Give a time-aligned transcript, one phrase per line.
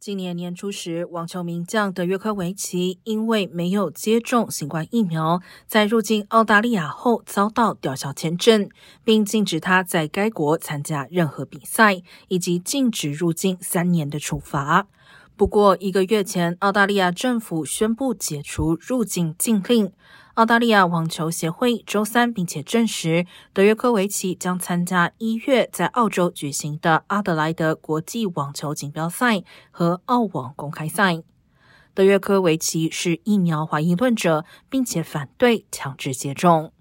[0.00, 8.70] 今年年初时，网球名将德约科维奇因为没有接种新冠疫苗，在入境澳大利亚后遭到吊销签证，
[9.04, 14.86] 并禁止他在该国参加任何比赛，以及禁止入境三年的处罚。
[15.36, 19.92] 不过，一个月前，澳大利亚政府宣布解除入境禁令。
[20.40, 31.22] 澳大利亚网球协会周三并且证实，德约科维奇将参加一月在澳洲举行的阿德莱德国际网球锦标赛和澳网公开赛。
[31.92, 36.72] 德约科维奇是疫苗怀疑论者，并且反对强制接种。